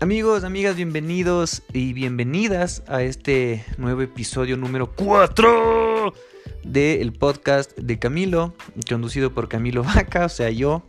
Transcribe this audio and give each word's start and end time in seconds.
Amigos, 0.00 0.44
amigas, 0.44 0.76
bienvenidos 0.76 1.62
y 1.72 1.92
bienvenidas 1.92 2.84
a 2.86 3.02
este 3.02 3.64
nuevo 3.78 4.00
episodio 4.02 4.56
número 4.56 4.94
4 4.94 6.14
del 6.62 7.12
podcast 7.12 7.76
de 7.76 7.98
Camilo, 7.98 8.54
conducido 8.88 9.34
por 9.34 9.48
Camilo 9.48 9.82
Vaca, 9.94 10.26
o 10.26 10.28
sea, 10.28 10.50
yo. 10.50 10.84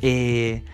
Eh, 0.00 0.64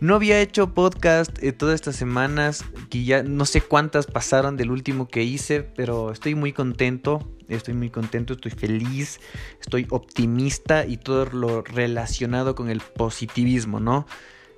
no 0.00 0.16
había 0.16 0.38
hecho 0.42 0.74
podcast 0.74 1.42
eh, 1.42 1.52
todas 1.52 1.76
estas 1.76 1.96
semanas, 1.96 2.62
que 2.90 3.02
ya 3.04 3.22
no 3.22 3.46
sé 3.46 3.62
cuántas 3.62 4.06
pasaron 4.06 4.58
del 4.58 4.70
último 4.70 5.08
que 5.08 5.22
hice, 5.22 5.62
pero 5.62 6.12
estoy 6.12 6.34
muy 6.34 6.52
contento, 6.52 7.26
estoy 7.48 7.72
muy 7.72 7.88
contento, 7.88 8.34
estoy 8.34 8.52
feliz, 8.52 9.18
estoy 9.62 9.86
optimista 9.88 10.84
y 10.84 10.98
todo 10.98 11.24
lo 11.24 11.62
relacionado 11.62 12.54
con 12.54 12.68
el 12.68 12.80
positivismo, 12.80 13.80
¿no? 13.80 14.06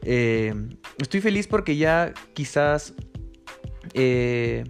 Eh, 0.03 0.55
estoy 0.99 1.21
feliz 1.21 1.47
porque 1.47 1.77
ya 1.77 2.13
quizás 2.35 2.95
eh, 3.95 4.65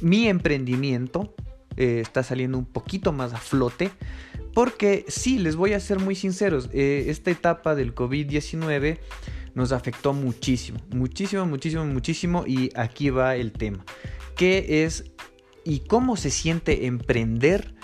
mi 0.00 0.28
emprendimiento 0.28 1.34
eh, 1.76 2.00
está 2.00 2.22
saliendo 2.22 2.58
un 2.58 2.66
poquito 2.66 3.12
más 3.12 3.32
a 3.32 3.38
flote. 3.38 3.90
Porque 4.54 5.06
sí, 5.08 5.38
les 5.38 5.56
voy 5.56 5.72
a 5.72 5.80
ser 5.80 5.98
muy 5.98 6.14
sinceros, 6.14 6.68
esta 6.74 7.30
etapa 7.30 7.74
del 7.74 7.94
COVID-19 7.94 8.98
nos 9.54 9.72
afectó 9.72 10.12
muchísimo, 10.12 10.78
muchísimo, 10.94 11.46
muchísimo, 11.46 11.86
muchísimo. 11.86 12.44
Y 12.46 12.68
aquí 12.74 13.08
va 13.08 13.34
el 13.36 13.52
tema. 13.52 13.82
¿Qué 14.36 14.84
es 14.84 15.04
y 15.64 15.80
cómo 15.80 16.18
se 16.18 16.30
siente 16.30 16.84
emprender 16.84 17.74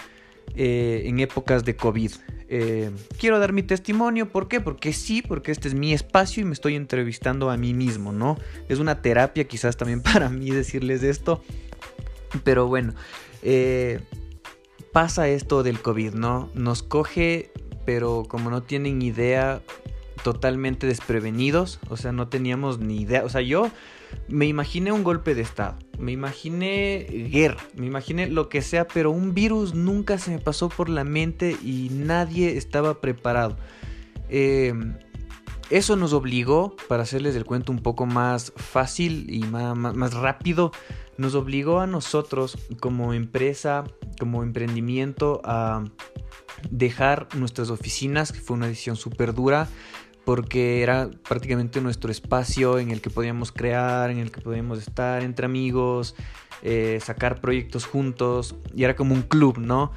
en 0.56 1.20
épocas 1.20 1.64
de 1.64 1.74
COVID? 1.74 2.12
Eh, 2.50 2.90
quiero 3.18 3.38
dar 3.38 3.52
mi 3.52 3.62
testimonio, 3.62 4.30
¿por 4.30 4.48
qué? 4.48 4.60
Porque 4.60 4.94
sí, 4.94 5.20
porque 5.20 5.52
este 5.52 5.68
es 5.68 5.74
mi 5.74 5.92
espacio 5.92 6.42
y 6.42 6.46
me 6.46 6.54
estoy 6.54 6.76
entrevistando 6.76 7.50
a 7.50 7.56
mí 7.58 7.74
mismo, 7.74 8.12
¿no? 8.12 8.38
Es 8.68 8.78
una 8.78 9.02
terapia 9.02 9.44
quizás 9.44 9.76
también 9.76 10.02
para 10.14 10.28
mí 10.30 10.50
decirles 10.50 11.02
esto, 11.02 11.42
pero 12.44 12.66
bueno, 12.66 12.94
eh, 13.42 14.00
pasa 14.92 15.28
esto 15.28 15.62
del 15.62 15.80
COVID, 15.80 16.14
¿no? 16.14 16.50
Nos 16.54 16.82
coge, 16.82 17.50
pero 17.84 18.24
como 18.26 18.50
no 18.50 18.62
tienen 18.62 19.02
idea, 19.02 19.60
totalmente 20.22 20.86
desprevenidos, 20.86 21.80
o 21.88 21.96
sea, 21.96 22.12
no 22.12 22.28
teníamos 22.28 22.78
ni 22.78 23.00
idea, 23.00 23.24
o 23.24 23.28
sea, 23.28 23.40
yo 23.40 23.70
me 24.28 24.46
imaginé 24.46 24.92
un 24.92 25.04
golpe 25.04 25.34
de 25.34 25.42
estado, 25.42 25.76
me 25.98 26.12
imaginé 26.12 27.06
guerra, 27.30 27.62
me 27.74 27.86
imaginé 27.86 28.28
lo 28.28 28.48
que 28.48 28.62
sea, 28.62 28.86
pero 28.86 29.10
un 29.10 29.34
virus 29.34 29.74
nunca 29.74 30.18
se 30.18 30.30
me 30.30 30.38
pasó 30.38 30.68
por 30.68 30.88
la 30.88 31.04
mente 31.04 31.56
y 31.62 31.90
nadie 31.92 32.56
estaba 32.56 33.00
preparado. 33.00 33.56
Eh, 34.28 34.74
eso 35.70 35.96
nos 35.96 36.14
obligó, 36.14 36.74
para 36.88 37.02
hacerles 37.02 37.36
el 37.36 37.44
cuento 37.44 37.72
un 37.72 37.80
poco 37.80 38.06
más 38.06 38.54
fácil 38.56 39.26
y 39.28 39.40
más, 39.40 40.14
rápido, 40.14 40.72
nos 41.18 41.34
obligó 41.34 41.80
a 41.80 41.86
nosotros 41.86 42.56
como 42.80 43.12
empresa, 43.12 43.84
como 44.18 44.42
emprendimiento, 44.42 45.42
a 45.44 45.84
dejar 46.70 47.28
nuestras 47.36 47.68
oficinas, 47.68 48.32
que 48.32 48.40
fue 48.40 48.56
una 48.56 48.66
decisión 48.66 48.96
súper 48.96 49.34
dura, 49.34 49.68
porque 50.28 50.82
era 50.82 51.08
prácticamente 51.26 51.80
nuestro 51.80 52.10
espacio 52.10 52.78
en 52.78 52.90
el 52.90 53.00
que 53.00 53.08
podíamos 53.08 53.50
crear, 53.50 54.10
en 54.10 54.18
el 54.18 54.30
que 54.30 54.42
podíamos 54.42 54.78
estar 54.78 55.22
entre 55.22 55.46
amigos, 55.46 56.16
eh, 56.60 56.98
sacar 57.02 57.40
proyectos 57.40 57.86
juntos, 57.86 58.54
y 58.76 58.84
era 58.84 58.94
como 58.94 59.14
un 59.14 59.22
club, 59.22 59.56
¿no? 59.56 59.90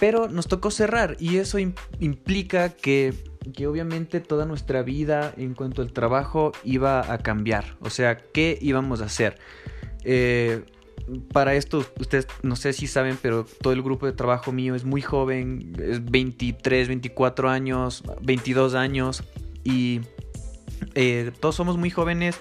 Pero 0.00 0.26
nos 0.26 0.48
tocó 0.48 0.72
cerrar 0.72 1.16
y 1.20 1.36
eso 1.36 1.60
implica 2.00 2.70
que, 2.70 3.14
que, 3.54 3.68
obviamente 3.68 4.18
toda 4.18 4.46
nuestra 4.46 4.82
vida 4.82 5.32
en 5.36 5.54
cuanto 5.54 5.80
al 5.82 5.92
trabajo 5.92 6.50
iba 6.64 7.12
a 7.12 7.18
cambiar, 7.18 7.76
o 7.78 7.88
sea, 7.88 8.16
¿qué 8.16 8.58
íbamos 8.60 9.00
a 9.00 9.04
hacer? 9.04 9.38
Eh, 10.02 10.64
para 11.32 11.54
esto, 11.54 11.86
ustedes 12.00 12.26
no 12.42 12.56
sé 12.56 12.72
si 12.72 12.88
saben, 12.88 13.16
pero 13.22 13.46
todo 13.62 13.72
el 13.72 13.82
grupo 13.82 14.06
de 14.06 14.12
trabajo 14.12 14.50
mío 14.50 14.74
es 14.74 14.84
muy 14.84 15.02
joven, 15.02 15.72
es 15.80 16.04
23, 16.04 16.88
24 16.88 17.48
años, 17.48 18.02
22 18.22 18.74
años 18.74 19.22
y 19.68 20.00
eh, 20.94 21.30
todos 21.40 21.54
somos 21.54 21.76
muy 21.76 21.90
jóvenes 21.90 22.40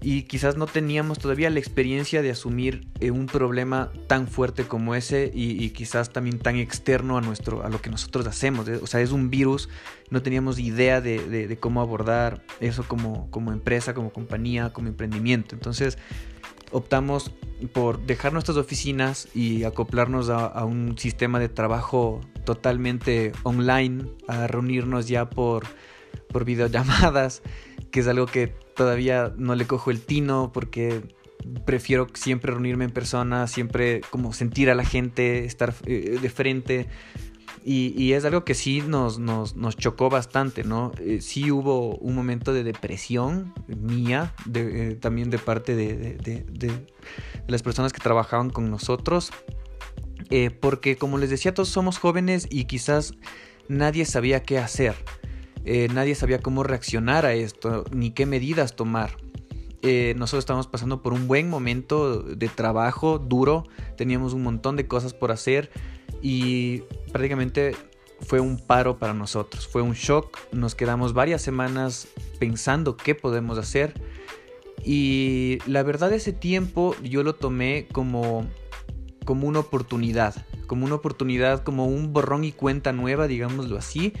y 0.00 0.22
quizás 0.22 0.56
no 0.56 0.66
teníamos 0.66 1.18
todavía 1.18 1.48
la 1.50 1.60
experiencia 1.60 2.22
de 2.22 2.30
asumir 2.30 2.88
eh, 2.98 3.10
un 3.10 3.26
problema 3.26 3.92
tan 4.08 4.26
fuerte 4.26 4.64
como 4.64 4.94
ese 4.94 5.30
y, 5.32 5.70
quizás 5.70 6.10
también 6.10 6.38
tan 6.38 6.56
externo 6.56 7.18
a 7.18 7.20
nuestro 7.20 7.64
a 7.64 7.68
lo 7.68 7.80
que 7.80 7.90
nosotros 7.90 8.26
hacemos. 8.26 8.66
O 8.68 8.86
sea 8.86 9.00
es 9.00 9.12
un 9.12 9.30
virus 9.30 9.68
no 10.10 10.22
teníamos 10.22 10.58
idea 10.58 11.00
de, 11.00 11.56
cómo 11.60 11.80
abordar 11.80 12.42
eso 12.60 12.84
como, 12.88 13.30
como 13.30 13.52
empresa 13.52 13.94
como 13.94 14.12
compañía 14.12 14.72
como 14.72 14.88
emprendimiento. 14.88 15.54
Entonces 15.54 15.98
optamos 16.72 17.30
por 17.72 18.04
dejar 18.04 18.32
nuestras 18.32 18.56
oficinas 18.56 19.28
y 19.34 19.64
acoplarnos 19.64 20.30
a 20.30 20.64
un 20.64 20.98
sistema 20.98 21.38
de 21.38 21.48
trabajo 21.48 22.20
totalmente 22.44 23.32
online 23.44 24.06
a 24.26 24.48
reunirnos 24.48 25.06
ya 25.06 25.30
por 25.30 25.66
por 26.28 26.44
videollamadas, 26.44 27.42
que 27.90 28.00
es 28.00 28.08
algo 28.08 28.26
que 28.26 28.48
todavía 28.48 29.32
no 29.36 29.54
le 29.54 29.66
cojo 29.66 29.90
el 29.90 30.00
tino 30.00 30.50
porque 30.52 31.02
prefiero 31.64 32.08
siempre 32.14 32.52
reunirme 32.52 32.84
en 32.84 32.90
persona, 32.90 33.46
siempre 33.46 34.00
como 34.10 34.32
sentir 34.32 34.70
a 34.70 34.74
la 34.74 34.84
gente, 34.84 35.44
estar 35.44 35.74
eh, 35.86 36.18
de 36.20 36.30
frente. 36.30 36.88
Y, 37.64 38.12
es 38.12 38.24
algo 38.24 38.44
que 38.44 38.54
sí 38.54 38.82
nos, 38.84 39.20
nos, 39.20 39.54
chocó 39.76 40.10
bastante, 40.10 40.64
¿no? 40.64 40.90
Eh, 40.98 41.20
sí 41.20 41.52
hubo 41.52 41.94
un 41.96 42.16
momento 42.16 42.52
de 42.52 42.64
depresión 42.64 43.54
mía, 43.68 44.34
eh, 44.52 44.98
también 45.00 45.30
de 45.30 45.38
parte 45.38 45.76
de, 45.76 46.16
de, 46.16 46.86
las 47.46 47.62
personas 47.62 47.92
que 47.92 48.00
trabajaban 48.00 48.50
con 48.50 48.68
nosotros, 48.68 49.30
porque 50.60 50.96
como 50.96 51.18
les 51.18 51.30
decía, 51.30 51.54
todos 51.54 51.68
somos 51.68 51.98
jóvenes 51.98 52.48
y 52.50 52.64
quizás 52.64 53.14
nadie 53.68 54.06
sabía 54.06 54.42
qué 54.42 54.58
hacer. 54.58 54.96
Eh, 55.64 55.88
nadie 55.92 56.14
sabía 56.14 56.40
cómo 56.40 56.62
reaccionar 56.62 57.26
a 57.26 57.34
esto, 57.34 57.84
ni 57.92 58.10
qué 58.10 58.26
medidas 58.26 58.74
tomar. 58.74 59.16
Eh, 59.82 60.14
nosotros 60.16 60.42
estábamos 60.42 60.68
pasando 60.68 61.02
por 61.02 61.12
un 61.12 61.26
buen 61.26 61.50
momento 61.50 62.22
de 62.22 62.48
trabajo 62.48 63.18
duro, 63.18 63.64
teníamos 63.96 64.32
un 64.32 64.42
montón 64.44 64.76
de 64.76 64.86
cosas 64.86 65.12
por 65.12 65.32
hacer 65.32 65.70
y 66.22 66.82
prácticamente 67.10 67.74
fue 68.20 68.38
un 68.38 68.58
paro 68.58 68.98
para 68.98 69.12
nosotros, 69.12 69.66
fue 69.66 69.82
un 69.82 69.94
shock, 69.94 70.38
nos 70.52 70.76
quedamos 70.76 71.14
varias 71.14 71.42
semanas 71.42 72.06
pensando 72.38 72.96
qué 72.96 73.16
podemos 73.16 73.58
hacer 73.58 73.94
y 74.84 75.58
la 75.66 75.82
verdad 75.82 76.12
ese 76.12 76.32
tiempo 76.32 76.94
yo 77.02 77.24
lo 77.24 77.34
tomé 77.34 77.88
como, 77.92 78.46
como 79.24 79.48
una 79.48 79.58
oportunidad, 79.58 80.46
como 80.66 80.86
una 80.86 80.94
oportunidad, 80.94 81.64
como 81.64 81.86
un 81.86 82.12
borrón 82.12 82.44
y 82.44 82.52
cuenta 82.52 82.92
nueva, 82.92 83.26
digámoslo 83.26 83.76
así, 83.76 84.12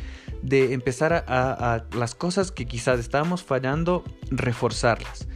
de 0.42 0.72
empezar 0.72 1.24
a, 1.28 1.84
las 1.96 2.14
cosas 2.14 2.50
que 2.50 2.66
quizás 2.66 2.98
estábamos 2.98 3.42
fallando, 3.42 4.04
reforzarlas 4.30 5.28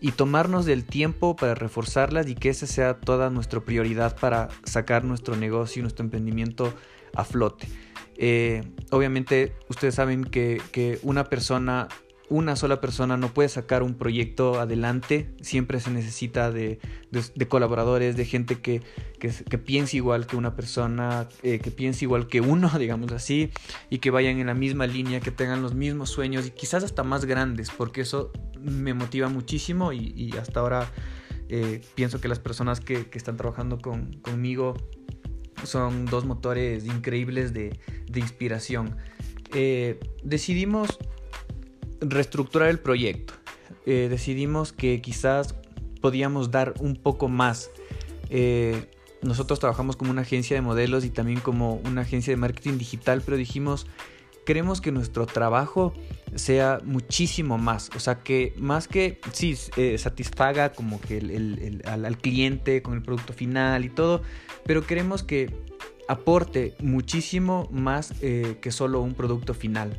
y 0.00 0.12
tomarnos 0.12 0.64
del 0.64 0.84
tiempo 0.84 1.36
para 1.36 1.54
reforzarlas 1.54 2.28
y 2.28 2.34
que 2.34 2.48
esa 2.48 2.66
sea 2.66 2.98
toda 2.98 3.30
nuestra 3.30 3.60
prioridad 3.60 4.16
para 4.18 4.48
sacar 4.64 5.04
nuestro 5.04 5.36
negocio 5.36 5.80
y 5.80 5.82
nuestro 5.82 6.04
emprendimiento 6.04 6.72
a 7.14 7.24
flote. 7.24 7.68
Eh, 8.16 8.62
obviamente 8.90 9.54
ustedes 9.68 9.94
saben 9.94 10.24
que, 10.24 10.60
que, 10.70 10.98
una 11.02 11.24
persona 11.24 11.88
una 12.32 12.56
sola 12.56 12.80
persona 12.80 13.18
no 13.18 13.28
puede 13.28 13.50
sacar 13.50 13.82
un 13.82 13.94
proyecto 13.94 14.58
adelante, 14.58 15.30
siempre 15.42 15.80
se 15.80 15.90
necesita 15.90 16.50
de, 16.50 16.78
colaboradores, 17.48 18.16
de 18.16 18.24
gente 18.24 18.60
que, 18.60 18.80
piense 19.64 19.98
igual 19.98 20.26
que 20.26 20.36
una 20.36 20.56
persona, 20.56 21.28
eh, 21.42 21.58
que 21.58 21.70
piense 21.70 22.06
igual 22.06 22.28
que 22.28 22.40
uno, 22.40 22.70
digamos 22.78 23.12
así, 23.12 23.50
y 23.90 23.98
que 23.98 24.10
vayan 24.10 24.38
en 24.38 24.46
la 24.46 24.54
misma 24.54 24.86
línea, 24.86 25.20
que 25.20 25.30
tengan 25.30 25.60
los 25.60 25.74
mismos 25.74 26.08
sueños 26.08 26.46
y 26.46 26.50
quizás 26.50 26.82
hasta 26.82 27.02
más 27.04 27.26
grandes, 27.26 27.70
porque 27.70 28.00
eso 28.00 28.32
me 28.58 28.94
motiva 28.94 29.28
muchísimo 29.28 29.92
y, 29.92 30.34
hasta 30.40 30.60
ahora 30.60 30.90
eh, 31.50 31.82
pienso 31.94 32.18
que 32.18 32.28
las 32.28 32.38
personas 32.38 32.80
que, 32.80 33.06
están 33.12 33.36
trabajando 33.36 33.78
conmigo 33.78 34.74
son 35.64 36.06
dos 36.06 36.24
motores 36.24 36.86
increíbles 36.86 37.52
de, 37.52 37.78
inspiración. 38.14 38.96
Eh, 39.54 40.00
decidimos 40.24 40.98
reestructurar 42.02 42.68
el 42.68 42.78
proyecto. 42.78 43.34
Eh, 43.86 44.08
decidimos 44.10 44.72
que 44.72 45.00
quizás 45.00 45.54
podíamos 46.00 46.50
dar 46.50 46.74
un 46.80 46.96
poco 46.96 47.28
más. 47.28 47.70
Eh, 48.30 48.90
nosotros 49.22 49.60
trabajamos 49.60 49.96
como 49.96 50.10
una 50.10 50.22
agencia 50.22 50.56
de 50.56 50.62
modelos 50.62 51.04
y 51.04 51.10
también 51.10 51.40
como 51.40 51.76
una 51.84 52.02
agencia 52.02 52.32
de 52.32 52.36
marketing 52.36 52.78
digital, 52.78 53.22
pero 53.24 53.36
dijimos, 53.36 53.86
queremos 54.44 54.80
que 54.80 54.90
nuestro 54.90 55.26
trabajo 55.26 55.92
sea 56.34 56.80
muchísimo 56.84 57.58
más. 57.58 57.90
O 57.94 58.00
sea, 58.00 58.22
que 58.22 58.52
más 58.56 58.88
que, 58.88 59.20
sí, 59.32 59.56
eh, 59.76 59.96
satisfaga 59.98 60.72
como 60.72 61.00
que 61.00 61.18
al, 61.84 62.18
cliente 62.18 62.82
con 62.82 62.94
el 62.94 63.02
producto 63.02 63.32
final 63.32 63.84
y 63.84 63.90
todo, 63.90 64.22
pero 64.64 64.84
queremos 64.84 65.22
que 65.22 65.54
aporte 66.08 66.74
muchísimo 66.80 67.68
más 67.70 68.12
que 68.20 68.70
solo 68.72 69.00
un 69.00 69.14
producto 69.14 69.54
final. 69.54 69.98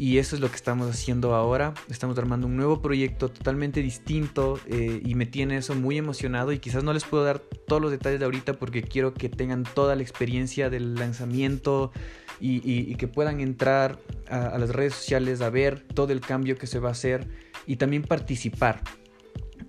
Y 0.00 0.16
eso 0.16 0.34
es 0.34 0.40
lo 0.40 0.48
que 0.48 0.56
estamos 0.56 0.88
haciendo 0.88 1.34
ahora. 1.34 1.74
Estamos 1.90 2.16
armando 2.16 2.46
un 2.46 2.56
nuevo 2.56 2.80
proyecto 2.80 3.28
totalmente 3.28 3.82
distinto 3.82 4.58
eh, 4.66 5.02
y 5.04 5.14
me 5.14 5.26
tiene 5.26 5.58
eso 5.58 5.74
muy 5.74 5.98
emocionado 5.98 6.52
y 6.52 6.58
quizás 6.58 6.82
no 6.82 6.94
les 6.94 7.04
puedo 7.04 7.22
dar 7.22 7.38
todos 7.38 7.82
los 7.82 7.90
detalles 7.90 8.18
de 8.18 8.24
ahorita 8.24 8.54
porque 8.54 8.82
quiero 8.82 9.12
que 9.12 9.28
tengan 9.28 9.62
toda 9.62 9.96
la 9.96 10.02
experiencia 10.02 10.70
del 10.70 10.94
lanzamiento 10.94 11.92
y, 12.40 12.94
que 12.94 13.08
puedan 13.08 13.40
entrar 13.40 13.98
a, 14.30 14.56
las 14.56 14.70
redes 14.70 14.94
sociales 14.94 15.42
a 15.42 15.50
ver 15.50 15.82
todo 15.82 16.14
el 16.14 16.22
cambio 16.22 16.56
que 16.56 16.66
se 16.66 16.78
va 16.78 16.88
a 16.88 16.92
hacer 16.92 17.28
y 17.66 17.76
también 17.76 18.02
participar. 18.02 18.80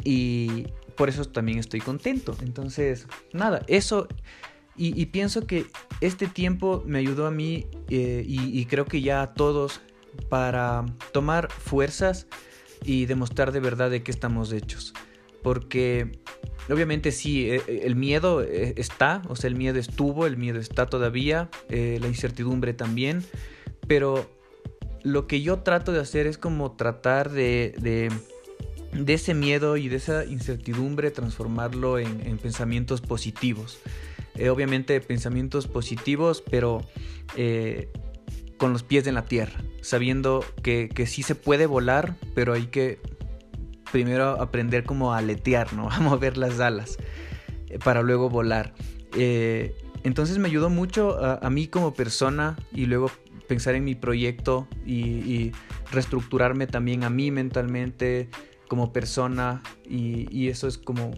Y 0.06 0.68
por 0.95 1.10
eso 1.10 1.25
también 1.25 1.57
estoy 1.57 1.81
contento. 1.81 2.38
Entonces, 2.42 3.06
nada, 3.33 3.63
eso... 3.68 4.07
Y, 4.78 5.06
pienso 5.07 5.45
que 5.45 5.66
este 6.00 6.25
tiempo 6.25 6.81
me 6.88 6.98
ayudó 6.98 7.28
a 7.28 7.31
mí 7.31 7.68
eh, 7.89 8.24
y, 8.25 8.66
creo 8.66 8.86
que 8.86 9.01
ya 9.01 9.22
a 9.22 9.33
todos 9.33 9.81
para 10.30 10.86
tomar 11.12 11.52
fuerzas 11.52 12.28
y 12.84 13.06
demostrar 13.06 13.52
de 13.52 13.60
verdad 13.60 13.90
de 13.90 14.04
qué 14.04 14.12
estamos 14.12 14.52
hechos. 14.52 14.94
Porque 15.44 16.19
obviamente 16.69 17.12
sí, 17.12 17.50
eh, 17.50 17.62
eh, 17.68 17.81
el 17.84 17.96
miedo 17.96 18.42
eh, 18.42 18.74
está, 18.78 19.22
o 19.28 19.36
sea, 19.36 19.48
el 19.48 19.56
miedo 19.56 19.80
estuvo, 19.80 20.25
el 20.25 20.38
miedo 20.38 20.60
está 20.60 20.86
todavía, 20.86 21.50
la 21.69 22.08
incertidumbre 22.08 22.74
también, 22.74 23.24
pero 23.88 24.30
lo 25.04 25.28
que 25.28 25.42
yo 25.42 25.60
trato 25.60 25.92
de 25.92 26.00
hacer 26.00 26.28
es 26.28 26.38
como 26.38 26.74
tratar 26.74 27.31
de, 27.31 27.74
de, 27.80 29.14
ese 29.14 29.34
miedo 29.34 29.78
y 29.78 29.90
de 29.90 29.96
esa 29.96 30.25
incertidumbre 30.25 31.12
transformarlo 31.12 31.98
en, 31.98 32.38
pensamientos 32.38 33.02
positivos. 33.02 33.80
obviamente 34.50 35.00
pensamientos 35.02 35.68
positivos, 35.68 36.44
pero 36.50 36.81
con 38.57 38.74
los 38.74 38.84
pies 38.84 39.07
en 39.07 39.16
la 39.16 39.25
tierra, 39.25 39.64
sabiendo 39.81 40.45
que, 40.63 40.89
que 40.89 41.06
sí 41.06 41.24
se 41.24 41.36
puede 41.36 41.66
volar, 41.66 42.16
pero 42.33 42.54
hay 42.54 42.68
que 42.68 43.00
primero 43.92 44.42
aprender 44.42 44.83
como 44.83 45.13
a 45.13 45.18
aletear, 45.19 45.74
¿no? 45.74 45.89
A 45.92 46.00
mover 46.00 46.38
las 46.38 46.60
alas 46.60 46.98
eh, 47.68 47.78
para 47.80 48.01
luego 48.01 48.30
volar. 48.30 48.74
Eh, 49.16 49.75
entonces 50.04 50.38
me 50.39 50.48
ayudó 50.48 50.69
mucho 50.69 51.18
a, 51.24 51.48
mí 51.51 51.68
como 51.68 51.94
persona 51.94 52.57
y 52.74 52.88
luego 52.88 53.12
pensar 53.48 53.75
en 53.75 53.83
mi 53.83 53.94
proyecto 53.94 54.68
y, 54.86 55.51
reestructurarme 55.92 56.68
también 56.68 57.04
a 57.04 57.10
mí 57.10 57.31
mentalmente 57.31 58.30
como 58.69 58.94
persona 58.94 59.62
y, 59.88 60.48
eso 60.48 60.68
es 60.68 60.78
como 60.78 61.12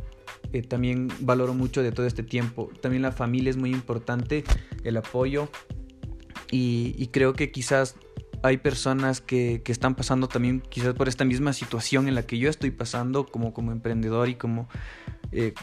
eh, 0.52 0.64
también 0.64 1.10
valoro 1.22 1.54
mucho 1.54 1.82
de 1.82 1.94
todo 1.94 2.08
este 2.08 2.24
tiempo. 2.24 2.72
También 2.82 3.04
la 3.04 3.14
familia 3.14 3.52
es 3.52 3.58
muy 3.58 3.72
importante, 3.72 4.44
el 4.84 4.98
apoyo 4.98 5.48
y, 6.52 7.08
creo 7.08 7.34
que 7.34 7.52
quizás 7.52 7.96
hay 8.44 8.58
personas 8.58 9.22
que, 9.22 9.64
están 9.66 9.96
pasando 9.96 10.28
también 10.28 10.62
quizás 10.62 10.94
por 10.94 11.08
esta 11.08 11.26
misma 11.26 11.54
situación 11.54 12.08
en 12.08 12.16
la 12.16 12.24
que 12.24 12.38
yo 12.38 12.50
estoy 12.50 12.72
pasando 12.72 13.26
como, 13.26 13.54
como 13.54 13.72
emprendedor 13.72 14.28
y 14.30 14.36
como, 14.36 14.68
eh, 15.32 15.54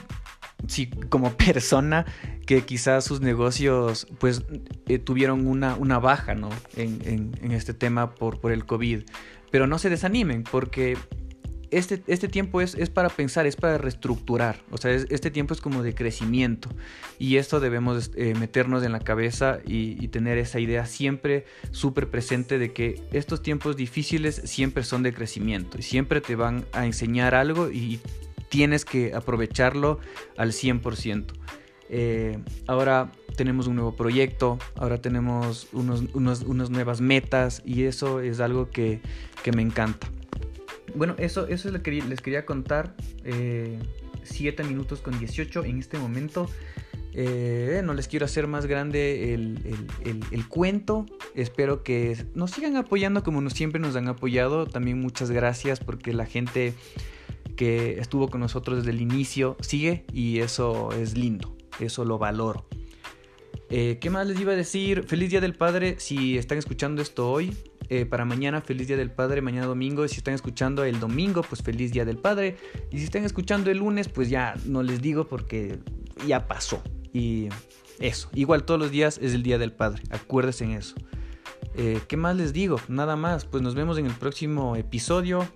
como 1.10 1.32
persona 1.36 2.06
que 2.46 2.62
quizás 2.62 3.04
sus 3.04 3.20
negocios 3.20 4.08
pues 4.18 4.42
eh, 4.88 4.98
tuvieron 4.98 5.46
una, 5.46 5.76
una 5.76 5.98
baja 5.98 6.34
¿no? 6.34 6.48
en, 6.74 7.32
en, 7.40 7.52
este 7.52 7.74
tema 7.74 8.14
por, 8.14 8.40
por 8.40 8.50
el 8.50 8.64
COVID. 8.64 9.02
Pero 9.50 9.66
no 9.66 9.78
se 9.78 9.90
desanimen 9.90 10.42
porque 10.44 10.96
este, 11.70 12.02
este, 12.06 12.28
tiempo 12.28 12.60
es, 12.60 12.74
para 12.90 13.08
pensar, 13.08 13.46
es 13.46 13.56
para 13.56 13.78
reestructurar. 13.78 14.62
O 14.70 14.78
sea, 14.78 14.92
este 14.92 15.30
tiempo 15.30 15.54
es 15.54 15.60
como 15.60 15.82
de 15.82 15.94
crecimiento. 15.94 16.68
Y 17.18 17.36
esto 17.36 17.60
debemos 17.60 18.10
eh, 18.16 18.34
meternos 18.34 18.82
en 18.82 18.92
la 18.92 19.00
cabeza 19.00 19.60
y, 19.66 20.08
tener 20.08 20.38
esa 20.38 20.58
idea 20.58 20.86
siempre 20.86 21.44
súper 21.70 22.10
presente 22.10 22.58
de 22.58 22.72
que 22.72 23.00
estos 23.12 23.42
tiempos 23.42 23.76
difíciles 23.76 24.42
siempre 24.44 24.82
son 24.82 25.04
de 25.04 25.14
crecimiento 25.14 25.78
y 25.78 25.82
siempre 25.82 26.20
te 26.20 26.34
van 26.34 26.64
a 26.72 26.84
enseñar 26.84 27.36
algo 27.36 27.70
y 27.70 28.00
tienes 28.48 28.84
que 28.84 29.14
aprovecharlo 29.14 30.00
al 30.36 30.50
100%. 30.50 31.26
Eh, 31.90 32.38
ahora 32.66 33.12
tenemos 33.36 33.68
un 33.68 33.76
nuevo 33.76 33.94
proyecto, 33.94 34.58
ahora 34.74 35.00
tenemos 35.00 35.68
unos, 35.72 36.02
unas 36.12 36.70
nuevas 36.70 37.00
metas 37.00 37.62
y 37.64 37.84
eso 37.84 38.18
es 38.18 38.40
algo 38.40 38.70
que, 38.70 39.00
que 39.44 39.52
me 39.52 39.62
encanta. 39.62 40.08
Bueno, 40.94 41.14
eso, 41.18 41.46
eso 41.48 41.68
es 41.68 41.74
lo 41.74 41.82
que 41.82 41.92
les 41.92 42.20
quería 42.20 42.46
contar. 42.46 42.94
7 43.24 44.62
eh, 44.62 44.66
minutos 44.66 45.00
con 45.00 45.18
18 45.18 45.64
en 45.64 45.78
este 45.78 45.98
momento. 45.98 46.48
Eh, 47.12 47.82
no 47.84 47.92
les 47.92 48.06
quiero 48.06 48.24
hacer 48.24 48.46
más 48.46 48.66
grande 48.66 49.34
el, 49.34 50.48
cuento. 50.48 51.06
Espero 51.34 51.82
que 51.82 52.24
nos 52.34 52.52
sigan 52.52 52.76
apoyando 52.76 53.22
como 53.22 53.48
siempre 53.50 53.80
nos 53.80 53.96
han 53.96 54.08
apoyado. 54.08 54.66
También 54.66 55.00
muchas 55.00 55.30
gracias 55.30 55.80
porque 55.80 56.12
la 56.12 56.26
gente 56.26 56.74
que 57.56 57.98
estuvo 57.98 58.28
con 58.28 58.40
nosotros 58.40 58.78
desde 58.78 58.90
el 58.90 59.00
inicio 59.00 59.56
sigue 59.60 60.04
y 60.12 60.38
eso 60.38 60.92
es 60.92 61.16
lindo. 61.16 61.56
Eso 61.78 62.04
lo 62.04 62.18
valoro. 62.18 62.66
Eh, 63.70 63.98
¿Qué 64.00 64.10
más 64.10 64.26
les 64.26 64.38
iba 64.40 64.52
a 64.52 64.56
decir? 64.56 65.04
Feliz 65.04 65.30
Día 65.30 65.40
del 65.40 65.54
Padre 65.54 65.96
si 65.98 66.36
están 66.38 66.58
escuchando 66.58 67.02
esto 67.02 67.30
hoy. 67.30 67.56
Eh, 67.92 68.06
para 68.06 68.24
mañana, 68.24 68.60
feliz 68.60 68.86
Día 68.86 68.96
del 68.96 69.10
Padre, 69.10 69.42
mañana 69.42 69.66
domingo. 69.66 70.06
Si 70.06 70.18
están 70.18 70.34
escuchando 70.34 70.84
el 70.84 71.00
domingo, 71.00 71.42
pues 71.42 71.60
feliz 71.60 71.90
Día 71.90 72.04
del 72.04 72.18
Padre. 72.18 72.56
Y 72.92 72.98
si 72.98 73.04
están 73.04 73.24
escuchando 73.24 73.68
el 73.68 73.78
lunes, 73.78 74.08
pues 74.08 74.30
ya 74.30 74.54
no 74.64 74.84
les 74.84 75.02
digo 75.02 75.26
porque 75.26 75.80
ya 76.24 76.46
pasó. 76.46 76.80
Y 77.12 77.48
eso, 77.98 78.30
igual 78.32 78.62
todos 78.62 78.78
los 78.78 78.92
días 78.92 79.18
es 79.20 79.34
el 79.34 79.42
Día 79.42 79.58
del 79.58 79.72
Padre, 79.72 80.04
acuérdense 80.10 80.64
en 80.64 80.70
eso. 80.70 80.94
Eh, 81.74 82.00
¿Qué 82.06 82.16
más 82.16 82.36
les 82.36 82.52
digo? 82.52 82.80
Nada 82.86 83.16
más, 83.16 83.44
pues 83.44 83.60
nos 83.60 83.74
vemos 83.74 83.98
en 83.98 84.06
el 84.06 84.14
próximo 84.14 84.76
episodio. 84.76 85.48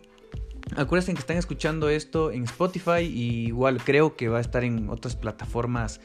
Acuérdense 0.74 1.14
que 1.14 1.20
están 1.20 1.36
escuchando 1.36 1.88
esto 1.88 2.32
en 2.32 2.44
Spotify 2.44 3.02
igual 3.02 3.80
creo 3.84 4.16
que 4.16 4.28
va 4.28 4.38
a 4.38 4.40
estar 4.40 4.64
en 4.64 4.88
otras 4.88 5.14
plataformas 5.14 6.00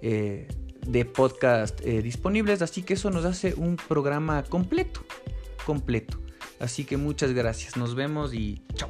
eh, 0.00 0.48
de 0.86 1.04
podcast 1.04 1.80
disponibles, 1.82 2.62
así 2.62 2.82
que 2.82 2.94
eso 2.94 3.10
nos 3.10 3.26
hace 3.26 3.52
un 3.54 3.76
programa 3.76 4.42
completo 4.44 5.04
completo. 5.66 6.18
Así 6.60 6.84
que 6.84 6.96
muchas 6.96 7.32
gracias, 7.32 7.76
nos 7.76 7.94
vemos 7.94 8.32
y 8.32 8.62
chao. 8.74 8.88